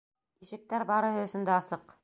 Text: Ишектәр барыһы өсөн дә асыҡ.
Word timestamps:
Ишектәр 0.45 0.87
барыһы 0.93 1.23
өсөн 1.27 1.47
дә 1.51 1.57
асыҡ. 1.61 1.99